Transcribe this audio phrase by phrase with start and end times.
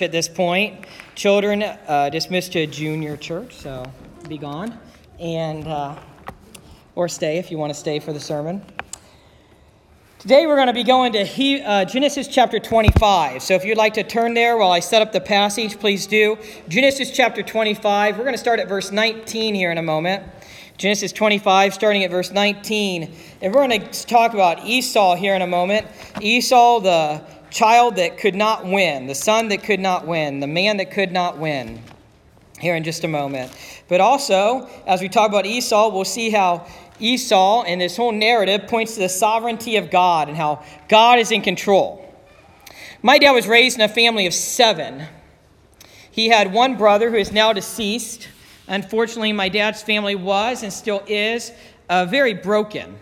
[0.00, 0.86] at this point.
[1.14, 3.84] Children uh, dismissed to junior church, so
[4.28, 4.76] be gone,
[5.20, 5.94] and uh,
[6.96, 8.60] or stay if you want to stay for the sermon.
[10.18, 13.40] Today we're going to be going to he, uh, Genesis chapter 25.
[13.40, 16.38] So if you'd like to turn there while I set up the passage, please do.
[16.66, 18.18] Genesis chapter 25.
[18.18, 20.24] We're going to start at verse 19 here in a moment.
[20.76, 23.14] Genesis 25, starting at verse 19.
[23.42, 25.86] And we're going to talk about Esau here in a moment.
[26.20, 27.22] Esau, the
[27.54, 31.12] child that could not win, the son that could not win, the man that could
[31.12, 31.80] not win.
[32.60, 33.52] Here in just a moment.
[33.88, 36.66] But also, as we talk about Esau, we'll see how
[37.00, 41.32] Esau and this whole narrative points to the sovereignty of God and how God is
[41.32, 42.00] in control.
[43.02, 45.04] My dad was raised in a family of seven.
[46.10, 48.28] He had one brother who is now deceased.
[48.68, 51.52] Unfortunately, my dad's family was and still is
[51.88, 52.96] uh, very broken.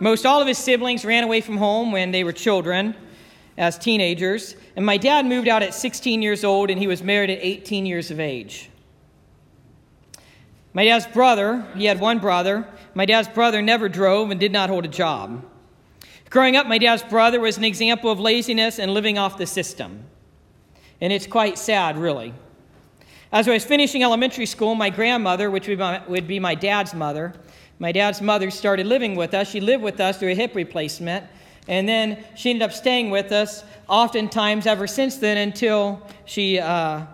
[0.00, 2.94] Most all of his siblings ran away from home when they were children
[3.56, 7.30] as teenagers, and my dad moved out at 16 years old and he was married
[7.30, 8.70] at 18 years of age.
[10.74, 14.68] My dad's brother, he had one brother, my dad's brother never drove and did not
[14.68, 15.42] hold a job.
[16.28, 20.04] Growing up, my dad's brother was an example of laziness and living off the system.
[21.00, 22.34] And it's quite sad, really.
[23.32, 27.34] As I was finishing elementary school, my grandmother, which would be my dad's mother,
[27.78, 29.50] my dad's mother started living with us.
[29.50, 31.26] She lived with us through a hip replacement,
[31.68, 37.04] and then she ended up staying with us oftentimes ever since then until she uh,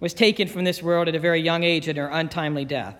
[0.00, 2.96] was taken from this world at a very young age in her untimely death.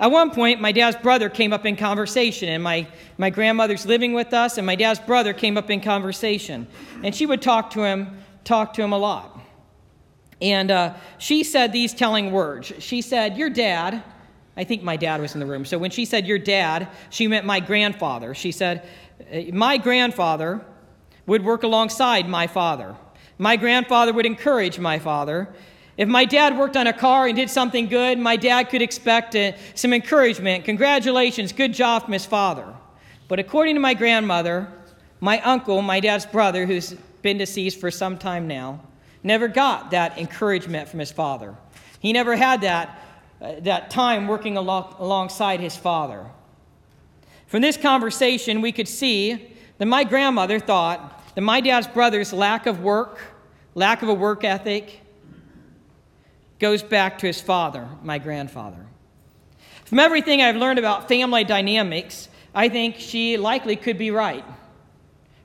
[0.00, 4.12] At one point, my dad's brother came up in conversation, and my, my grandmother's living
[4.12, 6.68] with us, and my dad's brother came up in conversation.
[7.02, 9.40] And she would talk to him, talk to him a lot.
[10.40, 12.72] And uh, she said these telling words.
[12.78, 14.04] She said, Your dad,
[14.56, 15.64] I think my dad was in the room.
[15.64, 18.34] So when she said your dad, she meant my grandfather.
[18.34, 18.88] She said,
[19.52, 20.60] my grandfather
[21.26, 22.96] would work alongside my father.
[23.36, 25.48] My grandfather would encourage my father.
[25.96, 29.34] If my dad worked on a car and did something good, my dad could expect
[29.34, 30.64] uh, some encouragement.
[30.64, 32.72] Congratulations, good job from his father.
[33.28, 34.68] But according to my grandmother,
[35.20, 38.80] my uncle, my dad's brother, who's been deceased for some time now,
[39.22, 41.54] never got that encouragement from his father.
[42.00, 43.02] He never had that,
[43.42, 46.26] uh, that time working along, alongside his father.
[47.48, 52.66] From this conversation, we could see that my grandmother thought that my dad's brother's lack
[52.66, 53.18] of work,
[53.74, 55.00] lack of a work ethic,
[56.58, 58.86] goes back to his father, my grandfather.
[59.86, 64.44] From everything I've learned about family dynamics, I think she likely could be right.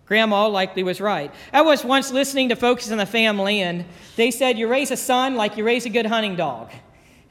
[0.06, 1.34] Grandma likely was right.
[1.54, 3.86] I was once listening to Focus on the Family, and
[4.18, 6.72] they said you raise a son like you raise a good hunting dog.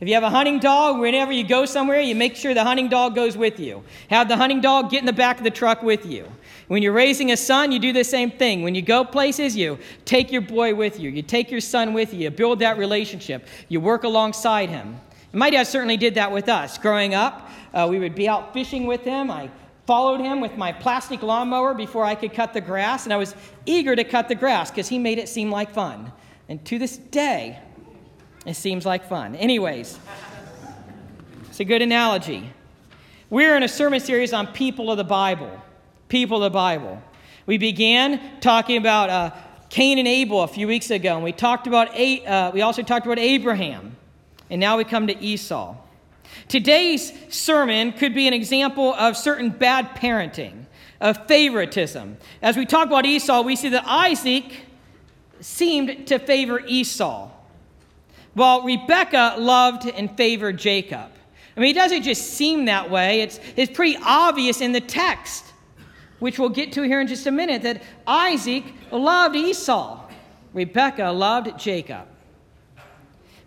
[0.02, 2.88] If you have a hunting dog, whenever you go somewhere, you make sure the hunting
[2.88, 3.84] dog goes with you.
[4.10, 6.26] Have the hunting dog get in the back of the truck with you.
[6.66, 8.64] When you're raising a son, you do the same thing.
[8.64, 11.08] When you go places, you take your boy with you.
[11.08, 12.22] You take your son with you.
[12.22, 13.46] You build that relationship.
[13.68, 15.00] You work alongside him.
[15.30, 16.78] And my dad certainly did that with us.
[16.78, 19.30] Growing up, uh, we would be out fishing with him.
[19.30, 19.50] I
[19.86, 23.36] followed him with my plastic lawnmower before I could cut the grass, and I was
[23.66, 26.10] eager to cut the grass because he made it seem like fun.
[26.48, 27.60] And to this day,
[28.44, 29.34] it seems like fun.
[29.36, 29.98] Anyways,
[31.48, 32.50] it's a good analogy.
[33.30, 35.50] We're in a sermon series on people of the Bible.
[36.08, 37.02] People of the Bible.
[37.47, 39.31] We began talking about uh,
[39.69, 43.06] Cain and Abel a few weeks ago, and we talked about uh, we also talked
[43.06, 43.97] about Abraham,
[44.50, 45.75] and now we come to Esau.
[46.48, 50.66] Today's sermon could be an example of certain bad parenting,
[51.00, 52.19] of favoritism.
[52.42, 54.44] As we talk about Esau, we see that Isaac
[55.41, 57.31] seemed to favor Esau.
[58.34, 61.10] Well, Rebecca loved and favored Jacob.
[61.56, 65.44] I mean, it doesn't just seem that way, it's, it's pretty obvious in the text,
[66.19, 70.00] which we'll get to here in just a minute, that Isaac loved Esau,
[70.54, 72.09] Rebecca loved Jacob.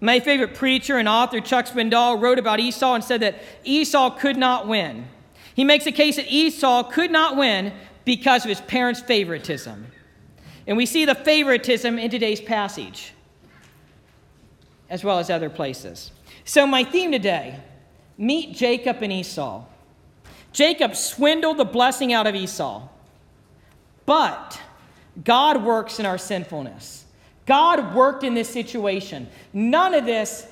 [0.01, 4.37] My favorite preacher and author, Chuck Swindoll, wrote about Esau and said that Esau could
[4.37, 5.07] not win.
[5.55, 7.73] He makes a case that Esau could not win
[8.03, 9.87] because of his parents' favoritism.
[10.67, 13.14] And we see the favoritism in today's passage
[14.89, 16.11] as well as other places.
[16.43, 17.59] So, my theme today
[18.17, 19.63] meet Jacob and Esau.
[20.51, 22.87] Jacob swindled the blessing out of Esau,
[24.05, 24.61] but
[25.23, 27.05] God works in our sinfulness.
[27.45, 29.27] God worked in this situation.
[29.53, 30.47] None of this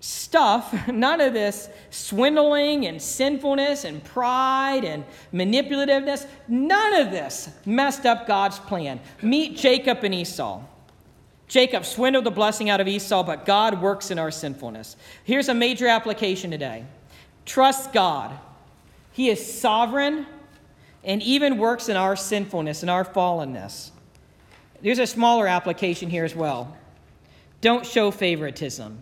[0.00, 8.04] stuff, none of this swindling and sinfulness and pride and manipulativeness, none of this messed
[8.06, 9.00] up God's plan.
[9.22, 10.62] Meet Jacob and Esau.
[11.54, 14.96] Jacob swindled the blessing out of Esau, but God works in our sinfulness.
[15.22, 16.84] Here's a major application today
[17.44, 18.36] trust God.
[19.12, 20.26] He is sovereign
[21.04, 23.92] and even works in our sinfulness and our fallenness.
[24.82, 26.76] there's a smaller application here as well.
[27.60, 29.00] Don't show favoritism.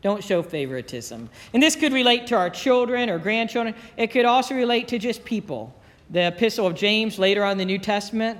[0.00, 1.28] Don't show favoritism.
[1.52, 3.74] And this could relate to our children or grandchildren.
[3.98, 5.78] It could also relate to just people.
[6.08, 8.38] The Epistle of James, later on in the New Testament,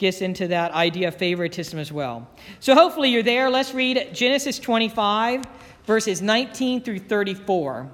[0.00, 2.26] gets into that idea of favoritism as well.
[2.58, 3.50] So hopefully you're there.
[3.50, 5.44] Let's read Genesis 25,
[5.84, 7.88] verses 19 through 34.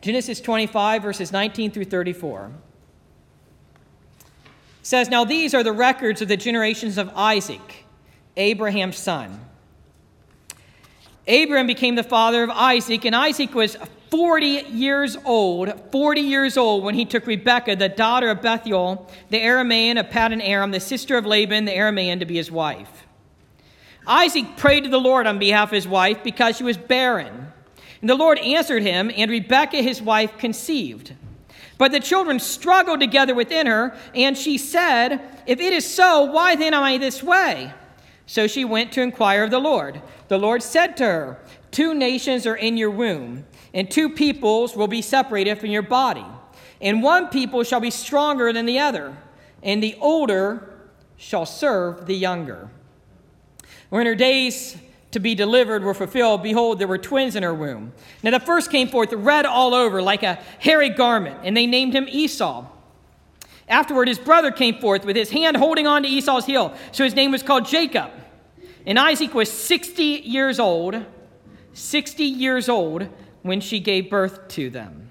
[0.00, 2.50] Genesis 25, verses 19 through 34.
[4.24, 4.30] It
[4.82, 7.84] says, Now these are the records of the generations of Isaac,
[8.38, 9.44] Abraham's son.
[11.26, 13.76] Abraham became the father of Isaac, and Isaac was
[14.14, 19.40] 40 years old, 40 years old when he took Rebekah, the daughter of Bethuel, the
[19.40, 23.08] Aramean of Paddan Aram, the sister of Laban, the Aramean, to be his wife.
[24.06, 27.48] Isaac prayed to the Lord on behalf of his wife because she was barren.
[28.00, 31.12] And the Lord answered him, and Rebekah, his wife, conceived.
[31.76, 36.54] But the children struggled together within her, and she said, If it is so, why
[36.54, 37.72] then am I this way?
[38.26, 40.00] So she went to inquire of the Lord.
[40.28, 41.38] The Lord said to her,
[41.72, 43.44] Two nations are in your womb,
[43.74, 46.24] and two peoples will be separated from your body.
[46.80, 49.16] And one people shall be stronger than the other,
[49.62, 50.70] and the older
[51.16, 52.70] shall serve the younger.
[53.90, 54.76] When her days
[55.10, 57.92] to be delivered were fulfilled, behold, there were twins in her womb.
[58.22, 61.94] Now the first came forth red all over, like a hairy garment, and they named
[61.94, 62.66] him Esau.
[63.68, 67.14] Afterward, his brother came forth with his hand holding on to Esau's heel, so his
[67.14, 68.10] name was called Jacob.
[68.86, 71.04] And Isaac was 60 years old,
[71.72, 73.08] 60 years old
[73.44, 75.10] when she gave birth to them.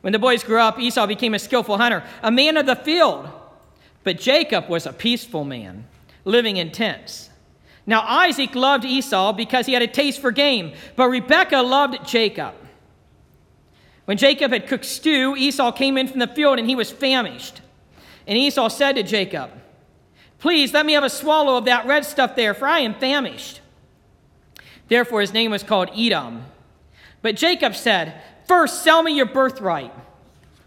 [0.00, 3.28] When the boys grew up, Esau became a skillful hunter, a man of the field.
[4.02, 5.86] But Jacob was a peaceful man,
[6.24, 7.28] living in tents.
[7.84, 12.54] Now Isaac loved Esau because he had a taste for game, but Rebekah loved Jacob.
[14.06, 17.60] When Jacob had cooked stew, Esau came in from the field and he was famished.
[18.26, 19.50] And Esau said to Jacob,
[20.38, 23.60] Please let me have a swallow of that red stuff there, for I am famished.
[24.88, 26.44] Therefore his name was called Edom.
[27.26, 29.92] But Jacob said, First sell me your birthright.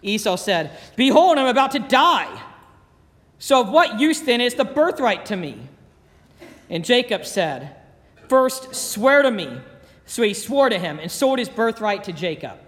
[0.01, 2.43] Esau said, Behold, I'm about to die.
[3.37, 5.69] So of what use then is the birthright to me?
[6.69, 7.77] And Jacob said,
[8.27, 9.61] First swear to me.
[10.05, 12.59] So he swore to him and sold his birthright to Jacob.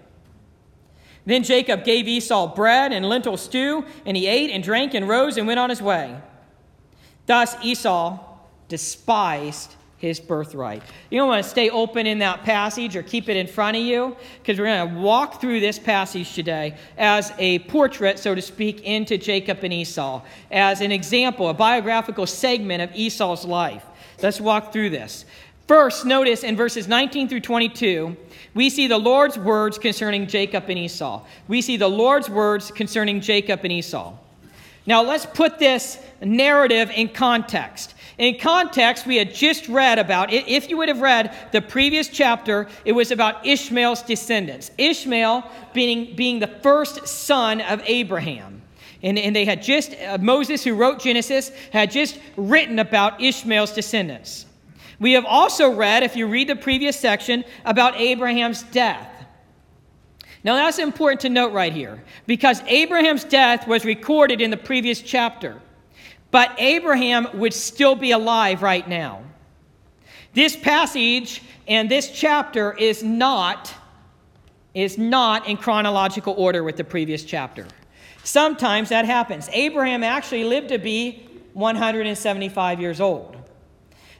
[1.26, 5.36] Then Jacob gave Esau bread and lentil stew, and he ate and drank and rose
[5.36, 6.18] and went on his way.
[7.26, 8.20] Thus Esau
[8.70, 10.82] despised his birthright.
[11.12, 13.84] You don't want to stay open in that passage or keep it in front of
[13.84, 18.42] you because we're going to walk through this passage today as a portrait, so to
[18.42, 23.86] speak, into Jacob and Esau, as an example, a biographical segment of Esau's life.
[24.24, 25.26] Let's walk through this.
[25.68, 28.18] First, notice in verses 19 through 22,
[28.56, 31.24] we see the Lord's words concerning Jacob and Esau.
[31.48, 34.14] We see the Lord's words concerning Jacob and Esau.
[34.88, 37.94] Now, let's put this narrative in context.
[38.22, 40.48] In context, we had just read about it.
[40.48, 44.70] If you would have read the previous chapter, it was about Ishmael's descendants.
[44.78, 48.62] Ishmael being, being the first son of Abraham.
[49.02, 53.74] And, and they had just, uh, Moses, who wrote Genesis, had just written about Ishmael's
[53.74, 54.46] descendants.
[55.00, 59.10] We have also read, if you read the previous section, about Abraham's death.
[60.44, 65.02] Now, that's important to note right here because Abraham's death was recorded in the previous
[65.02, 65.60] chapter,
[66.32, 69.22] but Abraham would still be alive right now.
[70.34, 73.74] This passage and this chapter is not
[74.74, 77.68] is not in chronological order with the previous chapter.
[78.24, 79.50] Sometimes that happens.
[79.52, 83.36] Abraham actually lived to be 175 years old.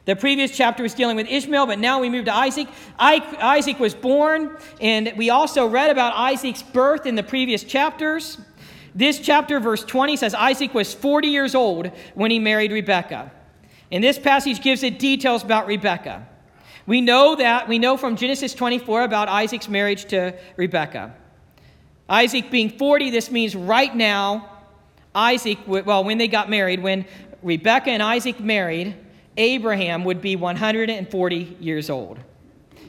[0.04, 2.66] The previous chapter was dealing with Ishmael, but now we move to Isaac.
[2.98, 8.36] Isaac was born, and we also read about Isaac's birth in the previous chapters.
[8.94, 13.30] This chapter, verse 20, says Isaac was 40 years old when he married Rebekah.
[13.90, 16.26] And this passage gives it details about Rebekah.
[16.86, 21.14] We know that, we know from Genesis 24 about Isaac's marriage to Rebekah.
[22.08, 24.48] Isaac being 40, this means right now,
[25.14, 27.06] Isaac, well, when they got married, when
[27.42, 28.96] Rebekah and Isaac married,
[29.36, 32.18] Abraham would be 140 years old.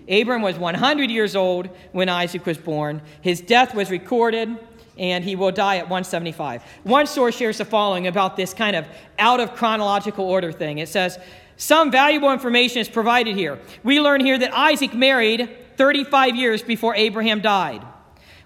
[0.10, 3.02] Abram was 100 years old when Isaac was born.
[3.22, 4.58] His death was recorded,
[4.98, 6.64] and he will die at 175.
[6.84, 8.86] One source shares the following about this kind of
[9.18, 10.78] out of chronological order thing.
[10.78, 11.18] It says,
[11.58, 13.60] Some valuable information is provided here.
[13.84, 17.84] We learn here that Isaac married 35 years before Abraham died.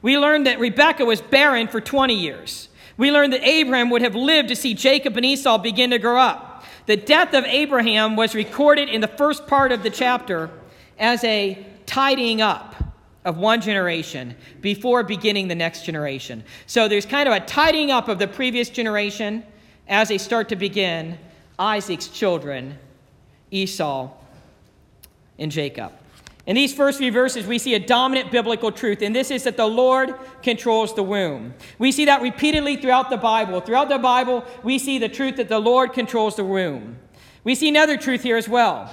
[0.02, 2.70] We learn that Rebekah was barren for 20 years.
[2.96, 6.20] We learn that Abraham would have lived to see Jacob and Esau begin to grow
[6.20, 6.64] up.
[6.86, 10.50] The death of Abraham was recorded in the first part of the chapter
[10.98, 12.76] as a tidying up
[13.28, 16.42] of one generation before beginning the next generation.
[16.66, 19.44] So there's kind of a tidying up of the previous generation
[19.90, 21.20] as they start to begin
[21.60, 22.80] Isaac's children,
[23.52, 24.10] Esau
[25.38, 25.92] and Jacob.
[26.46, 29.58] In these first few verses, we see a dominant biblical truth, and this is that
[29.58, 31.54] the Lord controls the womb.
[31.80, 33.60] We see that repeatedly throughout the Bible.
[33.60, 36.98] Throughout the Bible, we see the truth that the Lord controls the womb.
[37.44, 38.90] We see another truth here as well.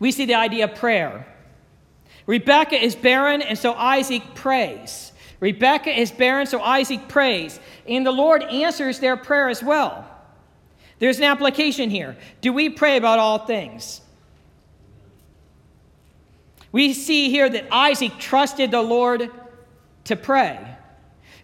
[0.00, 1.29] We see the idea of prayer.
[2.26, 5.12] Rebecca is barren, and so Isaac prays.
[5.40, 7.58] Rebecca is barren, so Isaac prays.
[7.88, 10.06] And the Lord answers their prayer as well.
[10.98, 12.16] There's an application here.
[12.42, 14.02] Do we pray about all things?
[16.72, 19.30] We see here that Isaac trusted the Lord
[20.04, 20.76] to pray.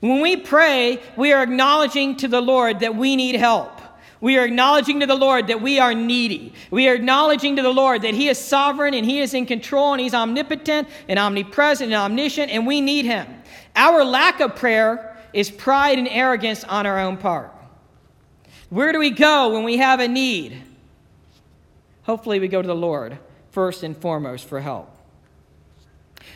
[0.00, 3.75] When we pray, we are acknowledging to the Lord that we need help.
[4.20, 6.54] We are acknowledging to the Lord that we are needy.
[6.70, 9.92] We are acknowledging to the Lord that He is sovereign and He is in control
[9.92, 13.26] and He's omnipotent and omnipresent and omniscient and we need Him.
[13.74, 17.52] Our lack of prayer is pride and arrogance on our own part.
[18.70, 20.62] Where do we go when we have a need?
[22.04, 23.18] Hopefully, we go to the Lord
[23.50, 24.95] first and foremost for help.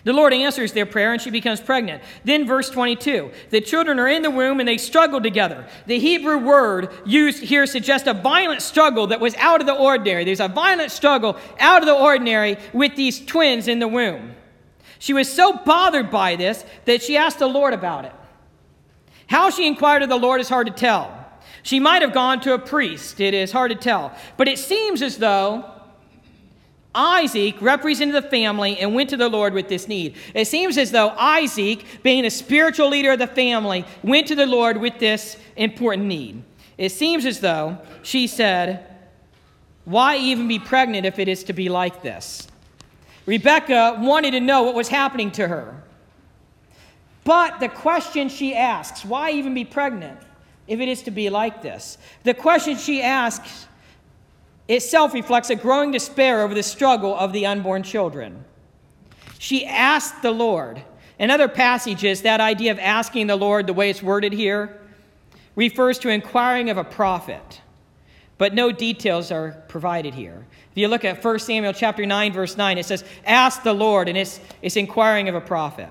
[0.04, 2.02] The Lord answers their prayer and she becomes pregnant.
[2.24, 5.66] Then, verse 22 the children are in the womb and they struggle together.
[5.86, 10.24] The Hebrew word used here suggests a violent struggle that was out of the ordinary.
[10.24, 14.34] There's a violent struggle out of the ordinary with these twins in the womb.
[14.98, 18.12] She was so bothered by this that she asked the Lord about it.
[19.26, 21.16] How she inquired of the Lord is hard to tell.
[21.62, 23.20] She might have gone to a priest.
[23.20, 24.14] It is hard to tell.
[24.36, 25.79] But it seems as though
[26.94, 30.16] Isaac represented the family and went to the Lord with this need.
[30.34, 34.46] It seems as though Isaac, being a spiritual leader of the family, went to the
[34.46, 36.42] Lord with this important need.
[36.76, 38.86] It seems as though she said,
[39.84, 42.48] Why even be pregnant if it is to be like this?
[43.26, 45.82] Rebecca wanted to know what was happening to her.
[47.22, 50.18] But the question she asks, Why even be pregnant
[50.66, 51.98] if it is to be like this?
[52.24, 53.68] The question she asks
[54.76, 58.44] itself reflects a growing despair over the struggle of the unborn children.
[59.38, 60.82] She asked the Lord.
[61.18, 64.78] In other passages, that idea of asking the Lord, the way it's worded here,
[65.56, 67.60] refers to inquiring of a prophet,
[68.38, 70.46] but no details are provided here.
[70.70, 74.08] If you look at 1 Samuel chapter 9, verse 9, it says, Ask the Lord,
[74.08, 75.88] and it's, it's inquiring of a prophet.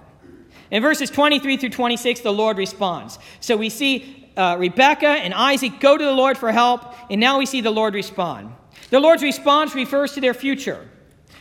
[0.71, 3.19] In verses 23 through 26, the Lord responds.
[3.39, 7.39] So we see uh, Rebekah and Isaac go to the Lord for help, and now
[7.39, 8.53] we see the Lord respond.
[8.89, 10.87] The Lord's response refers to their future.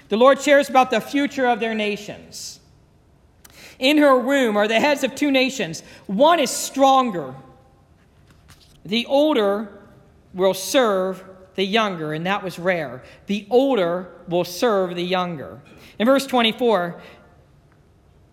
[0.08, 2.60] The Lord shares about the future of their nations.
[3.78, 5.82] In her womb are the heads of two nations.
[6.06, 7.34] One is stronger.
[8.84, 9.82] The older
[10.34, 11.24] will serve
[11.54, 13.02] the younger, and that was rare.
[13.26, 15.60] The older will serve the younger.
[15.98, 17.00] In verse 24,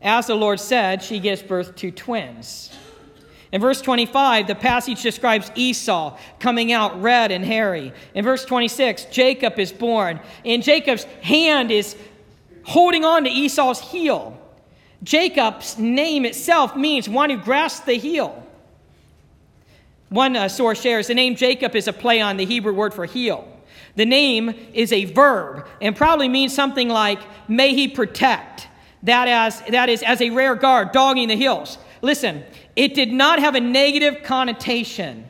[0.02, 2.72] as the Lord said, she gives birth to twins.
[3.56, 7.94] In verse 25, the passage describes Esau coming out red and hairy.
[8.14, 11.96] In verse 26, Jacob is born, and Jacob's hand is
[12.66, 14.38] holding on to Esau's heel.
[15.04, 18.46] Jacob's name itself means one who grasps the heel.
[20.10, 23.06] One uh, source shares the name Jacob is a play on the Hebrew word for
[23.06, 23.48] heel.
[23.96, 28.68] The name is a verb and probably means something like, may he protect.
[29.04, 31.78] That, as, that is, as a rear guard, dogging the heels.
[32.02, 32.44] Listen,
[32.76, 35.26] it did not have a negative connotation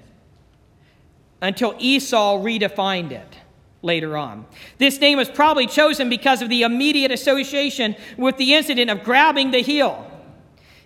[1.42, 3.38] until Esau redefined it
[3.82, 4.46] later on.
[4.80, 9.52] This name was probably chosen because of the immediate association with the incident of grabbing
[9.52, 10.12] the heel.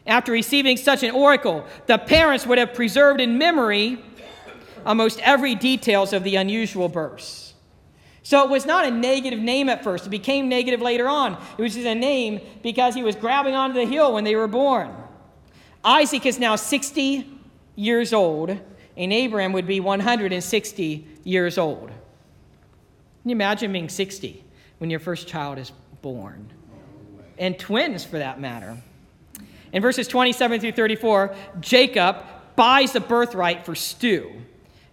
[0.06, 4.04] After receiving such an oracle, the parents would have preserved in memory
[4.86, 7.54] almost every details of the unusual birth.
[8.24, 10.06] So it was not a negative name at first.
[10.06, 11.34] It became negative later on.
[11.58, 14.48] It was just a name because he was grabbing onto the heel when they were
[14.48, 14.94] born.
[15.84, 17.30] Isaac is now 60
[17.76, 18.50] years old,
[18.98, 21.88] and Abraham would be 160 years old.
[23.22, 24.44] Can you imagine being 60
[24.80, 25.72] when your first child is
[26.02, 26.50] born?
[27.38, 28.78] And twins, for that matter.
[29.72, 32.18] In verses 27 through 34, Jacob
[32.56, 34.32] buys the birthright for stew.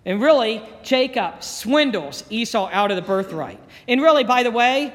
[0.05, 3.59] And really, Jacob swindles Esau out of the birthright.
[3.89, 4.93] And really, by the way,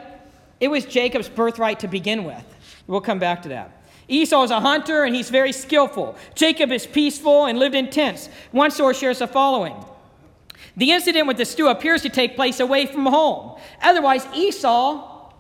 [0.62, 2.46] it was Jacob's birthright to begin with.
[2.88, 3.81] We'll come back to that.
[4.12, 6.18] Esau is a hunter and he's very skillful.
[6.36, 8.30] Jacob is peaceful and lived in tents.
[8.52, 9.74] One source shares the following
[10.76, 13.58] The incident with the stew appears to take place away from home.
[13.82, 15.32] Otherwise, Esau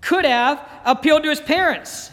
[0.00, 2.10] could have appealed to his parents.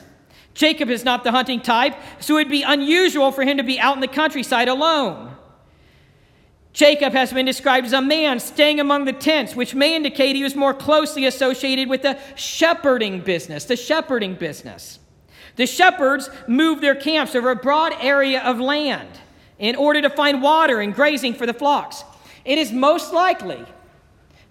[0.54, 3.80] Jacob is not the hunting type, so it would be unusual for him to be
[3.80, 5.36] out in the countryside alone.
[6.74, 10.44] Jacob has been described as a man staying among the tents, which may indicate he
[10.44, 15.00] was more closely associated with the shepherding business, the shepherding business.
[15.56, 19.10] The shepherds moved their camps over a broad area of land
[19.60, 22.04] in order to find water and grazing for the flocks.
[22.44, 23.64] It is most likely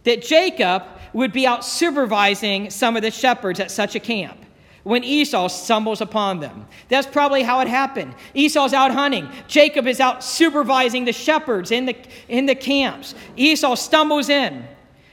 [0.04, 4.38] that Jacob would be out supervising some of the shepherds at such a camp
[4.82, 6.66] when Esau stumbles upon them.
[6.88, 8.14] That's probably how it happened.
[8.34, 9.28] Esau's out hunting.
[9.46, 11.96] Jacob is out supervising the shepherds in the,
[12.28, 13.14] in the camps.
[13.36, 14.66] Esau stumbles in.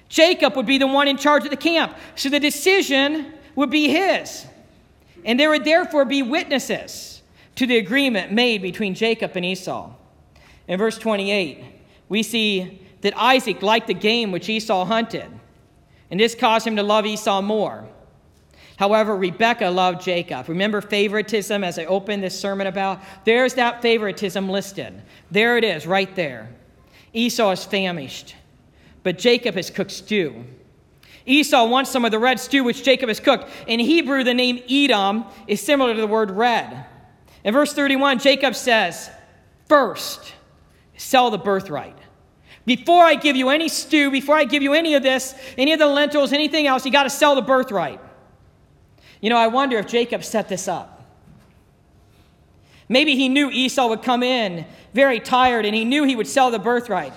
[0.07, 1.95] Jacob would be the one in charge of the camp.
[2.15, 4.45] So the decision would be his.
[5.25, 7.21] And there would therefore be witnesses
[7.55, 9.91] to the agreement made between Jacob and Esau.
[10.67, 11.63] In verse 28,
[12.07, 15.27] we see that Isaac liked the game which Esau hunted,
[16.11, 17.87] and this caused him to love Esau more.
[18.77, 20.47] However, Rebekah loved Jacob.
[20.47, 23.01] Remember favoritism as I opened this sermon about?
[23.25, 25.01] There's that favoritism listed.
[25.29, 26.49] There it is, right there.
[27.13, 28.35] Esau is famished,
[29.03, 30.45] but Jacob has cooked stew.
[31.29, 33.49] Esau wants some of the red stew which Jacob has cooked.
[33.67, 36.85] In Hebrew, the name Edom is similar to the word red.
[37.43, 39.09] In verse 31, Jacob says,
[39.67, 40.33] First,
[40.97, 41.95] sell the birthright.
[42.65, 45.79] Before I give you any stew, before I give you any of this, any of
[45.79, 48.01] the lentils, anything else, you got to sell the birthright.
[49.21, 50.95] You know, I wonder if Jacob set this up.
[52.87, 56.49] Maybe he knew Esau would come in very tired and he knew he would sell
[56.49, 57.13] the birthright.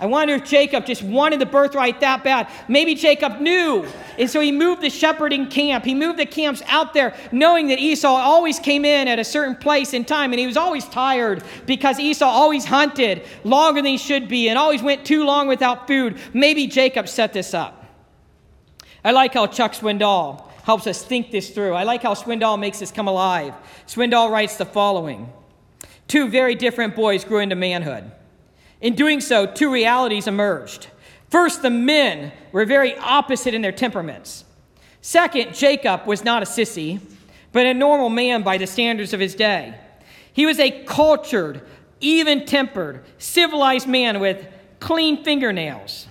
[0.00, 2.48] I wonder if Jacob just wanted the birthright that bad.
[2.66, 3.86] Maybe Jacob knew.
[4.18, 5.84] And so he moved the shepherding camp.
[5.84, 9.54] He moved the camps out there, knowing that Esau always came in at a certain
[9.54, 10.32] place in time.
[10.32, 14.58] And he was always tired because Esau always hunted longer than he should be and
[14.58, 16.18] always went too long without food.
[16.32, 17.86] Maybe Jacob set this up.
[19.04, 21.74] I like how Chuck Swindoll helps us think this through.
[21.74, 23.54] I like how Swindoll makes this come alive.
[23.86, 25.32] Swindoll writes the following
[26.08, 28.10] Two very different boys grew into manhood.
[28.80, 30.88] In doing so, two realities emerged.
[31.30, 34.44] First, the men were very opposite in their temperaments.
[35.00, 37.00] Second, Jacob was not a sissy,
[37.52, 39.74] but a normal man by the standards of his day.
[40.32, 41.62] He was a cultured,
[42.00, 44.46] even tempered, civilized man with
[44.80, 46.08] clean fingernails.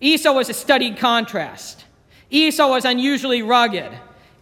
[0.00, 1.84] Esau was a studied contrast.
[2.30, 3.90] Esau was unusually rugged,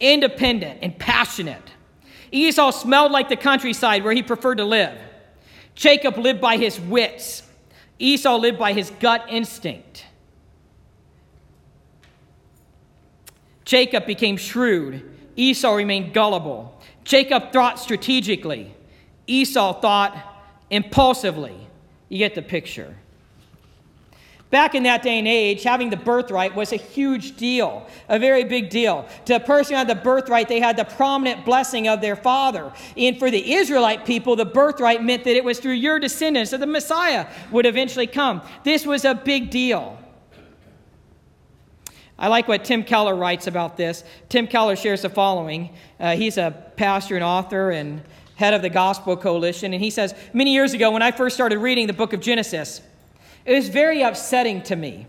[0.00, 1.72] independent, and passionate.
[2.32, 4.98] Esau smelled like the countryside where he preferred to live.
[5.76, 7.42] Jacob lived by his wits,
[7.98, 10.06] Esau lived by his gut instinct.
[13.64, 16.80] Jacob became shrewd, Esau remained gullible.
[17.04, 18.74] Jacob thought strategically,
[19.26, 20.16] Esau thought
[20.70, 21.54] impulsively.
[22.08, 22.96] You get the picture.
[24.56, 28.42] Back in that day and age, having the birthright was a huge deal, a very
[28.42, 29.06] big deal.
[29.26, 32.72] To a person who had the birthright, they had the prominent blessing of their father.
[32.96, 36.60] And for the Israelite people, the birthright meant that it was through your descendants that
[36.60, 38.40] the Messiah would eventually come.
[38.64, 39.98] This was a big deal.
[42.18, 44.04] I like what Tim Keller writes about this.
[44.30, 45.68] Tim Keller shares the following.
[46.00, 48.02] Uh, he's a pastor and author and
[48.36, 49.74] head of the Gospel Coalition.
[49.74, 52.80] And he says, Many years ago, when I first started reading the book of Genesis,
[53.46, 55.06] it was very upsetting to me.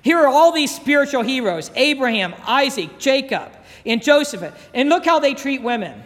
[0.00, 3.52] Here are all these spiritual heroes Abraham, Isaac, Jacob,
[3.86, 4.52] and Joseph.
[4.74, 6.02] And look how they treat women.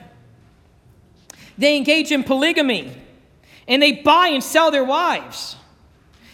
[1.57, 2.93] They engage in polygamy
[3.67, 5.57] and they buy and sell their wives.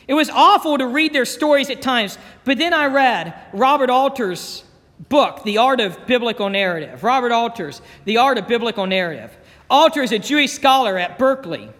[0.08, 4.64] It was awful to read their stories at times, but then I read Robert Alter's
[5.08, 7.04] book, The Art of Biblical Narrative.
[7.04, 9.36] Robert Alter's The Art of Biblical Narrative.
[9.70, 11.70] Alter is a Jewish scholar at Berkeley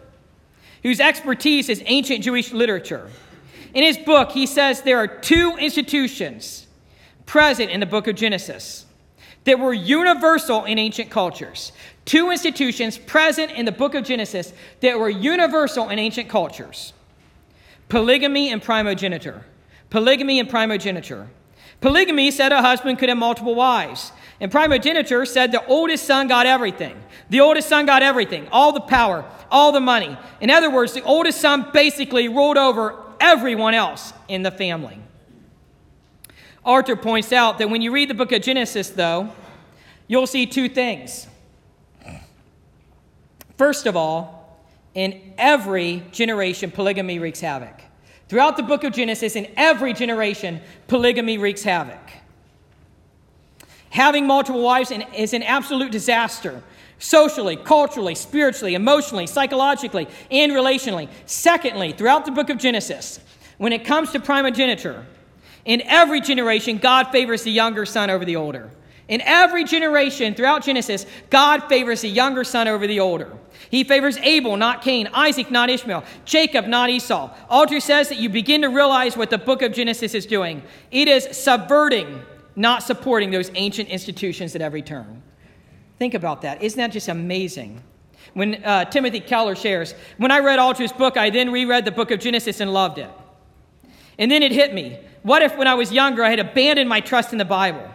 [0.83, 3.09] whose expertise is ancient Jewish literature.
[3.75, 6.67] In his book, he says there are two institutions
[7.27, 8.85] present in the book of Genesis
[9.45, 11.73] that were universal in ancient cultures.
[12.05, 16.93] Two institutions present in the book of Genesis that were universal in ancient cultures
[17.89, 19.45] polygamy and primogeniture.
[19.91, 21.29] Polygamy and primogeniture.
[21.83, 24.13] Polygamy said a husband could have multiple wives.
[24.43, 27.01] And primogeniture said the oldest son got everything.
[27.31, 30.19] The oldest son got everything, all the power, all the money.
[30.41, 34.99] In other words, the oldest son basically ruled over everyone else in the family.
[36.65, 39.31] Alter points out that when you read the book of Genesis, though,
[40.09, 41.29] you'll see two things.
[43.57, 44.61] First of all,
[44.95, 47.81] in every generation, polygamy wreaks havoc.
[48.29, 52.01] Throughout the book of Genesis, in every generation, polygamy wreaks havoc.
[53.93, 56.63] Having multiple wives is an absolute disaster
[56.99, 61.11] socially, culturally, spiritually, emotionally, psychologically, and relationally.
[61.27, 63.21] Secondly, throughout the book of Genesis,
[63.59, 65.05] when it comes to primogeniture,
[65.67, 68.71] in every generation, God favors the younger son over the older.
[69.09, 73.31] In every generation throughout Genesis, God favors the younger son over the older.
[73.69, 77.31] He favors Abel, not Cain, Isaac, not Ishmael, Jacob, not Esau.
[77.51, 80.63] Alter says that you begin to realize what the book of Genesis is doing.
[80.91, 82.23] It is subverting
[82.57, 85.23] not supporting those ancient institutions at every turn.
[85.99, 86.63] Think about that.
[86.63, 87.83] Isn't that just amazing?
[88.35, 92.11] When uh, Timothy Keller shares, when I read Alter's book, I then reread the book
[92.11, 93.11] of Genesis and loved it.
[94.19, 94.99] And then it hit me.
[95.23, 97.89] What if when I was younger I had abandoned my trust in the Bible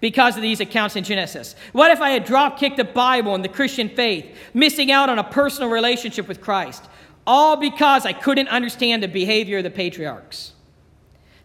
[0.00, 1.54] because of these accounts in Genesis?
[1.72, 5.18] What if I had drop kicked the Bible and the Christian faith, missing out on
[5.18, 6.84] a personal relationship with Christ?
[7.26, 10.52] All because I couldn't understand the behavior of the patriarchs.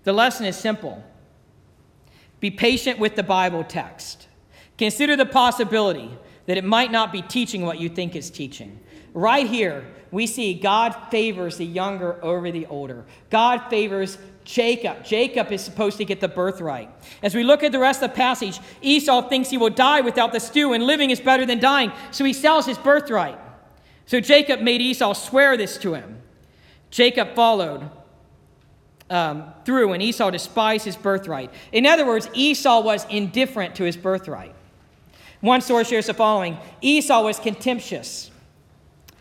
[0.04, 1.04] The lesson is simple
[2.40, 4.28] be patient with the Bible text.
[4.78, 6.12] Consider the possibility
[6.46, 8.80] that it might not be teaching what you think it's teaching.
[9.14, 13.06] Right here, we see God favors the younger over the older.
[13.30, 15.04] God favors Jacob.
[15.04, 16.90] Jacob is supposed to get the birthright.
[17.22, 20.32] As we look at the rest of the passage, Esau thinks he will die without
[20.32, 23.38] the stew, and living is better than dying, so he sells his birthright.
[24.06, 26.22] So Jacob made Esau swear this to him.
[26.90, 27.90] Jacob followed
[29.10, 31.52] um, through, and Esau despised his birthright.
[31.72, 34.54] In other words, Esau was indifferent to his birthright.
[35.42, 38.32] One source shares the following Esau was contemptuous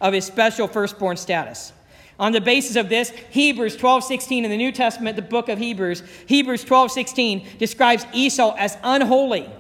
[0.01, 1.73] of his special firstborn status.
[2.19, 6.03] On the basis of this, Hebrews 12:16 in the New Testament, the book of Hebrews,
[6.27, 9.51] Hebrews 12:16 describes Esau as unholy.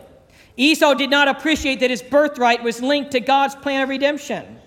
[0.57, 4.59] Esau did not appreciate that his birthright was linked to God's plan of redemption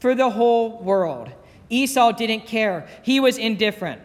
[0.00, 1.30] for the whole world.
[1.68, 2.86] Esau didn't care.
[3.02, 4.00] He was indifferent.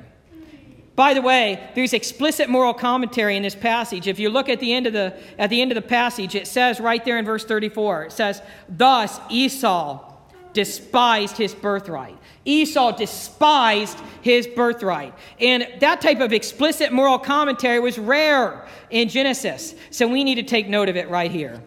[0.96, 4.08] By the way, there's explicit moral commentary in this passage.
[4.08, 6.48] If you look at the end of the at the end of the passage, it
[6.48, 10.14] says right there in verse 34, it says, "Thus Esau
[10.54, 12.16] despised his birthright.
[12.46, 15.14] Esau despised his birthright.
[15.40, 19.76] And that type of explicit moral commentary was rare in Genesis.
[19.90, 21.62] So we need to take note of it right here.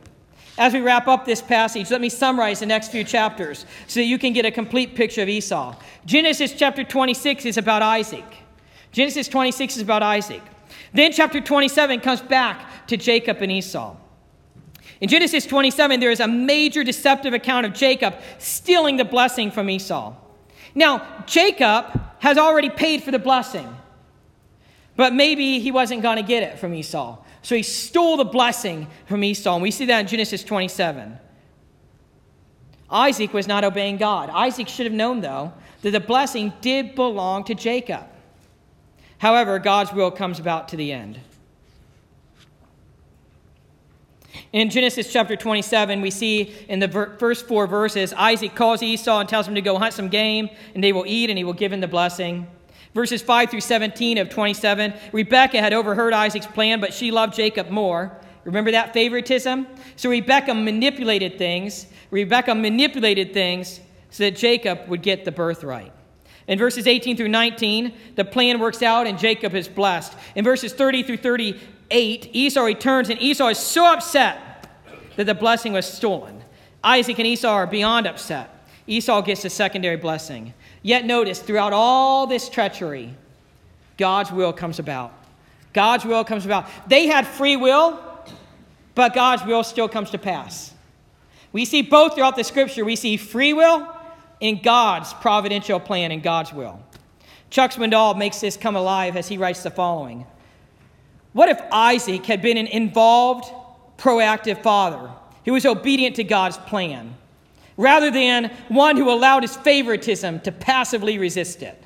[0.59, 4.07] As we wrap up this passage, let me summarize the next few chapters so that
[4.07, 5.75] you can get a complete picture of Esau.
[6.07, 8.46] Genesis chapter 26 is about Isaac.
[8.97, 10.41] Genesis 26 is about Isaac.
[10.95, 13.95] Then chapter 27 comes back to Jacob and Esau.
[15.03, 19.69] In Genesis 27, there is a major deceptive account of Jacob stealing the blessing from
[19.69, 20.15] Esau.
[20.75, 21.85] Now, Jacob
[22.21, 23.69] has already paid for the blessing,
[24.97, 27.19] but maybe he wasn't going to get it from Esau.
[27.43, 31.19] So he stole the blessing from Esau, and we see that in Genesis 27.
[32.91, 34.31] Isaac was not obeying God.
[34.31, 38.07] Isaac should have known, though, that the blessing did belong to Jacob.
[39.19, 41.21] However, God's will comes about to the end.
[44.53, 49.21] In Genesis chapter 27, we see in the ver- first four verses, Isaac calls Esau
[49.21, 51.53] and tells him to go hunt some game, and they will eat, and he will
[51.53, 52.47] give him the blessing.
[52.95, 57.69] Verses 5 through 17 of 27, Rebekah had overheard Isaac's plan, but she loved Jacob
[57.71, 58.19] more.
[58.45, 59.67] Remember that favoritism?
[59.97, 61.87] So Rebekah manipulated things.
[62.11, 65.93] Rebekah manipulated things so that Jacob would get the birthright.
[66.49, 70.15] In verses 18 through 19, the plan works out and Jacob is blessed.
[70.35, 74.69] In verses 30 through 38, Esau returns and Esau is so upset
[75.17, 76.43] that the blessing was stolen.
[76.85, 78.51] Isaac and Esau are beyond upset.
[78.87, 80.55] Esau gets a secondary blessing.
[80.83, 83.13] Yet notice, throughout all this treachery,
[83.97, 85.13] God's will comes about.
[85.73, 86.69] God's will comes about.
[86.87, 88.01] They had free will,
[88.95, 90.73] but God's will still comes to pass.
[91.53, 92.85] We see both throughout the scripture.
[92.85, 93.96] We see free will
[94.41, 96.81] in God's providential plan and God's will.
[97.51, 100.27] Chuck Swindoll makes this come alive as he writes the following
[101.33, 103.51] What if Isaac had been an involved,
[103.99, 105.11] proactive father
[105.45, 107.15] who was obedient to God's plan,
[107.77, 111.83] rather than one who allowed his favoritism to passively resist it?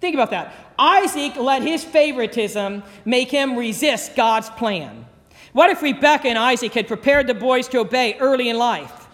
[0.00, 0.54] Think about that.
[0.78, 5.06] Isaac let his favoritism make him resist God's plan.
[5.52, 9.05] What if Rebekah and Isaac had prepared the boys to obey early in life?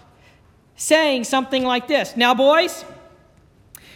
[0.77, 2.85] Saying something like this Now, boys,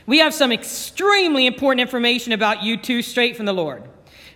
[0.06, 3.82] we have some extremely important information about you two straight from the Lord.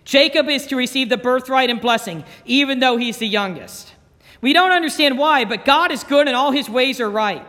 [0.05, 3.95] Jacob is to receive the birthright and blessing, even though he's the youngest.
[4.41, 7.47] We don't understand why, but God is good and all his ways are right.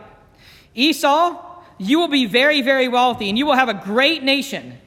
[0.74, 1.42] Esau,
[1.78, 4.78] you will be very, very wealthy, and you will have a great nation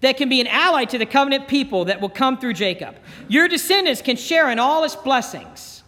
[0.00, 2.96] that can be an ally to the covenant people that will come through Jacob.
[3.28, 5.83] Your descendants can share in all his blessings.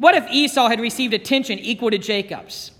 [0.00, 2.70] What if Esau had received attention equal to Jacob's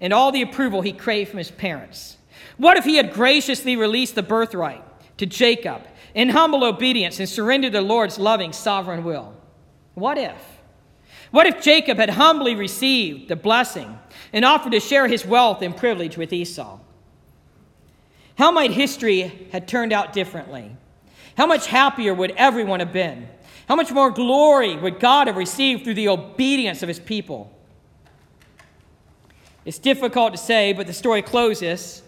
[0.00, 2.16] and all the approval he craved from his parents?
[2.56, 4.82] What if he had graciously released the birthright
[5.18, 9.32] to Jacob in humble obedience and surrendered the Lord's loving sovereign will?
[9.94, 10.34] What if?
[11.30, 13.96] What if Jacob had humbly received the blessing
[14.32, 16.80] and offered to share his wealth and privilege with Esau?
[18.36, 20.76] How might history have turned out differently?
[21.36, 23.28] How much happier would everyone have been?
[23.68, 27.50] How much more glory would God have received through the obedience of his people?
[29.64, 32.02] It's difficult to say, but the story closes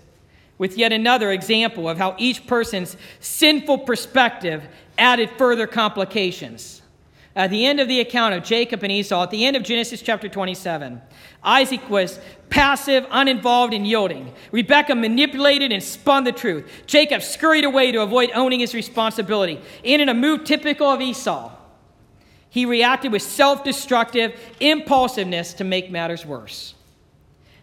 [0.59, 4.65] with yet another example of how each person's sinful perspective
[4.99, 6.76] added further complications.
[7.37, 10.01] At the end of the account of Jacob and Esau, at the end of Genesis
[10.01, 11.03] chapter 27,
[11.45, 12.19] Isaac was
[12.49, 14.33] passive, uninvolved, and yielding.
[14.53, 16.67] Rebekah manipulated and spun the truth.
[16.87, 19.61] Jacob scurried away to avoid owning his responsibility.
[19.85, 21.53] And in a move typical of Esau,
[22.49, 26.75] he reacted with self destructive impulsiveness to make matters worse.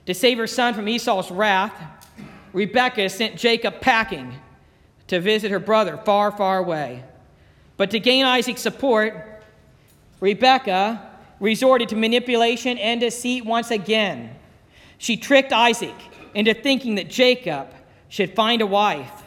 [0.06, 1.74] To save her son from Esau's wrath,
[2.54, 4.36] Rebekah sent Jacob packing
[5.08, 7.04] to visit her brother far, far away.
[7.76, 9.33] But to gain Isaac's support,
[10.24, 11.06] Rebekah
[11.42, 14.34] resorted to manipulation and deceit once again.
[14.98, 15.96] She tricked Isaac
[16.34, 17.68] into thinking that Jacob
[18.08, 19.22] should find a wife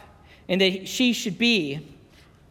[0.49, 1.87] and that she should be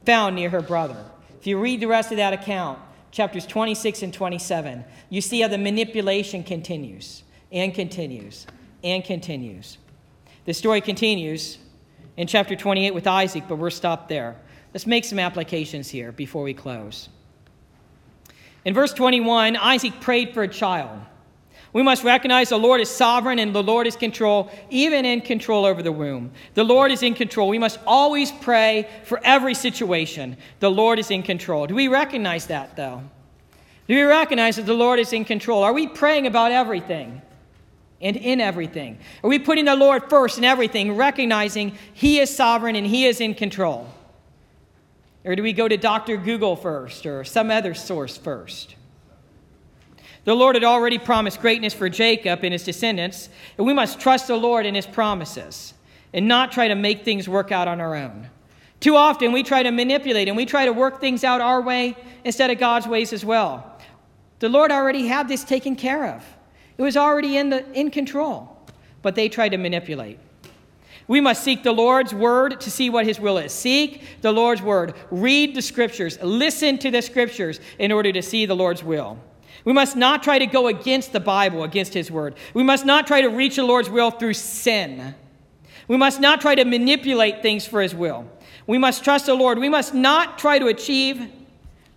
[0.04, 1.04] found near her brother.
[1.40, 2.78] If you read the rest of that account,
[3.10, 8.46] chapters 26 and 27, you see how the manipulation continues and continues
[8.84, 9.78] and continues.
[10.44, 11.58] The story continues
[12.16, 14.36] in chapter 28 with Isaac, but we're stopped there.
[14.72, 17.08] Let's make some applications here before we close.
[18.66, 21.00] In verse 21, Isaac prayed for a child.
[21.72, 25.64] We must recognize the Lord is sovereign and the Lord is control, even in control
[25.64, 26.32] over the womb.
[26.54, 27.48] The Lord is in control.
[27.48, 30.36] We must always pray for every situation.
[30.58, 31.68] The Lord is in control.
[31.68, 33.02] Do we recognize that, though?
[33.86, 35.62] Do we recognize that the Lord is in control?
[35.62, 37.22] Are we praying about everything
[38.00, 38.98] and in everything?
[39.22, 43.20] Are we putting the Lord first in everything, recognizing He is sovereign and He is
[43.20, 43.86] in control?
[45.26, 46.16] Or do we go to Dr.
[46.16, 48.76] Google first or some other source first?
[50.22, 54.28] The Lord had already promised greatness for Jacob and his descendants, and we must trust
[54.28, 55.74] the Lord in his promises
[56.12, 58.28] and not try to make things work out on our own.
[58.78, 61.96] Too often we try to manipulate and we try to work things out our way
[62.24, 63.78] instead of God's ways as well.
[64.38, 66.24] The Lord already had this taken care of.
[66.78, 68.56] It was already in, the, in control,
[69.02, 70.20] but they tried to manipulate.
[71.08, 73.52] We must seek the Lord's word to see what his will is.
[73.52, 74.94] Seek the Lord's word.
[75.10, 76.18] Read the scriptures.
[76.20, 79.18] Listen to the scriptures in order to see the Lord's will.
[79.66, 82.36] We must not try to go against the Bible, against His Word.
[82.54, 85.16] We must not try to reach the Lord's will through sin.
[85.88, 88.30] We must not try to manipulate things for His will.
[88.68, 89.58] We must trust the Lord.
[89.58, 91.28] We must not try to achieve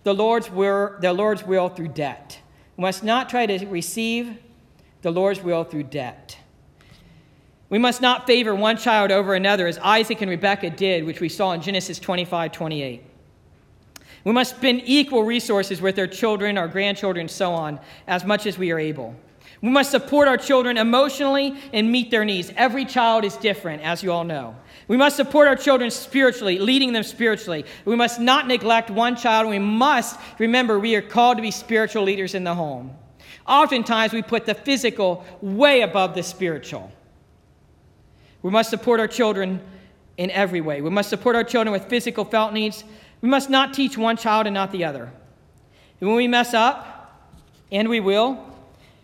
[0.04, 2.40] the Lord's will, the Lord's will through debt.
[2.76, 4.40] We must not try to receive
[5.04, 6.39] the Lord's will through debt.
[7.70, 11.30] We must not favor one child over another as Isaac and Rebekah did, which we
[11.30, 13.04] saw in Genesis 25 28.
[14.24, 18.46] We must spend equal resources with our children, our grandchildren, and so on, as much
[18.46, 19.16] as we are able.
[19.62, 22.52] We must support our children emotionally and meet their needs.
[22.56, 24.56] Every child is different, as you all know.
[24.88, 27.66] We must support our children spiritually, leading them spiritually.
[27.86, 29.48] We must not neglect one child.
[29.50, 32.96] We must remember we are called to be spiritual leaders in the home.
[33.46, 36.92] Oftentimes, we put the physical way above the spiritual.
[38.42, 39.62] We must support our children
[40.18, 40.82] in every way.
[40.82, 42.84] We must support our children with physical felt needs,
[43.22, 45.12] we must not teach one child and not the other.
[46.00, 47.00] And when we mess up,
[47.72, 48.46] and we will,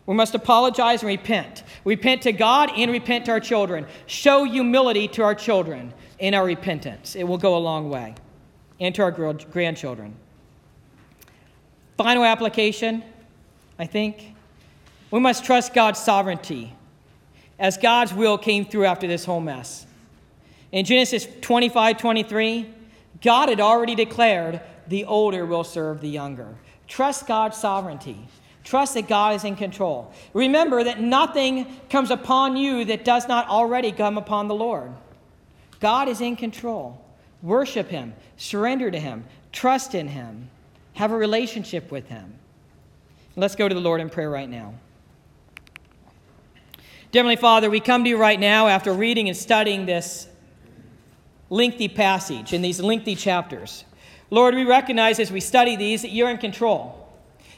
[0.05, 1.63] we must apologize and repent.
[1.83, 3.85] Repent to God and repent to our children.
[4.05, 7.15] Show humility to our children in our repentance.
[7.15, 8.15] It will go a long way.
[8.79, 10.15] And to our grandchildren.
[11.97, 13.03] Final application,
[13.79, 14.33] I think.
[15.11, 16.74] We must trust God's sovereignty
[17.57, 19.85] as God's will came through after this whole mess.
[20.71, 22.69] In Genesis 25 23,
[23.21, 26.55] God had already declared the older will serve the younger.
[26.87, 28.27] Trust God's sovereignty.
[28.63, 30.11] Trust that God is in control.
[30.33, 34.91] Remember that nothing comes upon you that does not already come upon the Lord.
[35.79, 36.99] God is in control.
[37.43, 40.49] Worship Him, surrender to Him, trust in Him,
[40.93, 42.33] have a relationship with Him.
[43.35, 44.73] Let's go to the Lord in prayer right now.
[47.13, 50.27] Heavenly Father, we come to you right now after reading and studying this
[51.49, 53.85] lengthy passage in these lengthy chapters.
[54.29, 57.01] Lord, we recognize as we study these that you're in control.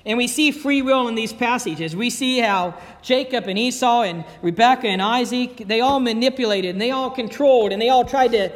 [0.05, 1.95] And we see free will in these passages.
[1.95, 6.91] We see how Jacob and Esau and Rebekah and Isaac, they all manipulated and they
[6.91, 8.51] all controlled and they all tried to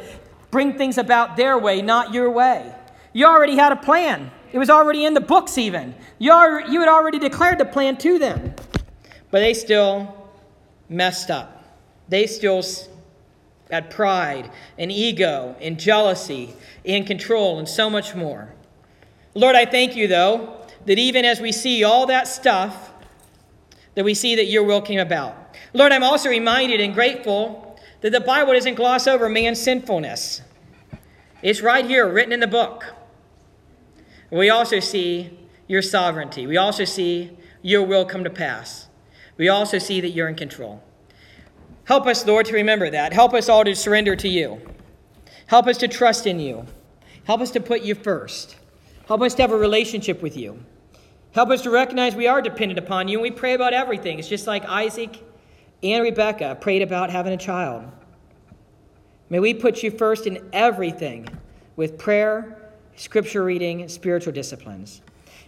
[0.50, 2.72] bring things about their way, not your way.
[3.12, 4.30] You already had a plan.
[4.52, 5.94] It was already in the books, even.
[6.18, 8.54] You, are, you had already declared the plan to them.
[9.30, 10.21] But they still
[10.92, 11.64] messed up.
[12.08, 12.62] They still
[13.70, 18.52] had pride and ego and jealousy and control and so much more.
[19.34, 22.90] Lord, I thank you, though, that even as we see all that stuff,
[23.94, 25.56] that we see that your will came about.
[25.72, 30.42] Lord, I'm also reminded and grateful that the Bible doesn't gloss over man's sinfulness.
[31.40, 32.84] It's right here, written in the book.
[34.30, 36.46] We also see your sovereignty.
[36.46, 38.88] We also see your will come to pass.
[39.36, 40.82] We also see that you're in control.
[41.84, 43.12] Help us, Lord, to remember that.
[43.12, 44.60] Help us all to surrender to you.
[45.46, 46.66] Help us to trust in you.
[47.24, 48.56] Help us to put you first.
[49.06, 50.62] Help us to have a relationship with you.
[51.32, 54.18] Help us to recognize we are dependent upon you and we pray about everything.
[54.18, 55.18] It's just like Isaac
[55.82, 57.84] and Rebecca prayed about having a child.
[59.28, 61.26] May we put you first in everything
[61.76, 65.00] with prayer, scripture reading, spiritual disciplines.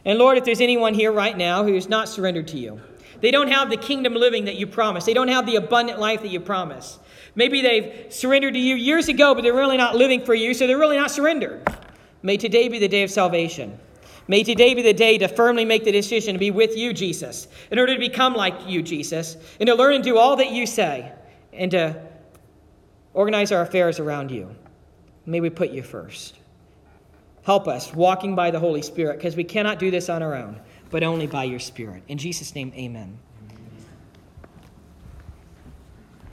[0.05, 2.81] And Lord, if there's anyone here right now who's not surrendered to you,
[3.24, 6.22] they don't have the kingdom living that you promise, they don't have the abundant life
[6.22, 6.98] that you promise.
[7.34, 10.66] Maybe they've surrendered to you years ago, but they're really not living for you, so
[10.66, 11.66] they're really not surrendered.
[12.22, 13.78] May today be the day of salvation.
[14.28, 17.48] May today be the day to firmly make the decision to be with you, Jesus,
[17.70, 20.66] in order to become like you, Jesus, and to learn and do all that you
[20.66, 21.12] say,
[21.52, 22.02] and to
[23.12, 24.54] organize our affairs around you.
[25.26, 26.38] May we put you first.
[27.42, 30.60] Help us walking by the Holy Spirit, because we cannot do this on our own,
[30.94, 32.04] but only by your Spirit.
[32.07, 33.18] In Jesus' name, amen.